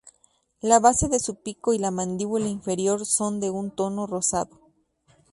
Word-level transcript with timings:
La 0.61 0.79
base 0.79 1.09
de 1.11 1.19
su 1.19 1.43
pico 1.43 1.73
y 1.73 1.77
la 1.77 1.91
mandíbula 1.91 2.47
inferior 2.47 3.05
son 3.05 3.39
de 3.39 3.51
un 3.51 3.69
tono 3.69 4.07
rosado. 4.07 4.59